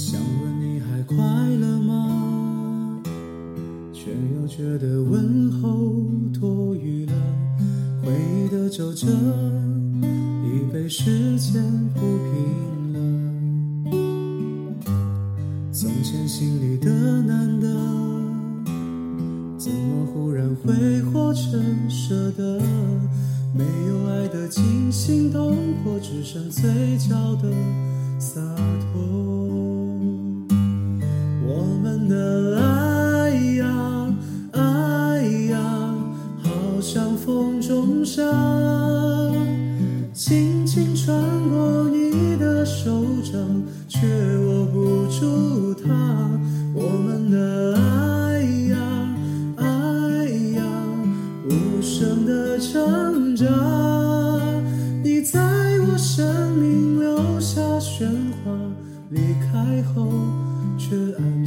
[0.00, 3.02] 想问你还快乐吗？
[3.92, 5.92] 却又觉得问候
[6.38, 7.12] 多余了。
[8.00, 9.08] 回忆的皱褶
[10.44, 11.60] 已被时间
[11.94, 13.00] 铺平了。
[15.72, 17.66] 从前心里的难得，
[19.58, 22.62] 怎么忽然会活成舍得？
[23.52, 27.50] 没有爱的惊心动魄，只剩嘴角的
[37.28, 38.22] 风中沙，
[40.14, 41.14] 轻轻穿
[41.50, 43.38] 过你的手掌，
[43.86, 43.98] 却
[44.46, 45.90] 握不住它。
[46.72, 48.78] 我们的爱呀，
[49.56, 50.24] 爱
[50.54, 50.62] 呀，
[51.44, 53.46] 无声的成长。
[55.04, 55.38] 你在
[55.80, 58.06] 我生命留下喧
[58.42, 58.50] 哗，
[59.10, 59.20] 离
[59.52, 60.08] 开后
[60.78, 61.37] 却安。